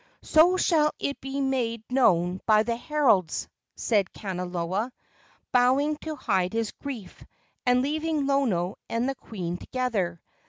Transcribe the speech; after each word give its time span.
"So 0.23 0.57
shall 0.57 0.89
it 0.97 1.21
be 1.21 1.39
made 1.41 1.83
known 1.91 2.41
by 2.47 2.63
the 2.63 2.75
heralds," 2.75 3.47
said 3.75 4.11
Kanaloa, 4.11 4.91
bowing 5.51 5.95
to 5.97 6.15
hide 6.15 6.53
his 6.53 6.71
grief, 6.71 7.23
and 7.67 7.83
leaving 7.83 8.25
Lono 8.25 8.79
and 8.89 9.07
the 9.07 9.13
queen 9.13 9.57
together. 9.57 10.19